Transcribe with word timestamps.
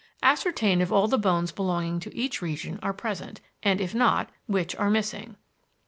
Ascertain 0.23 0.81
if 0.81 0.91
all 0.91 1.07
the 1.07 1.19
bones 1.19 1.51
belonging 1.51 1.99
to 1.99 2.15
each 2.17 2.41
region 2.41 2.79
are 2.81 2.91
present, 2.91 3.39
and 3.61 3.79
if 3.79 3.93
not, 3.93 4.31
which 4.47 4.75
are 4.77 4.89
missing. 4.89 5.35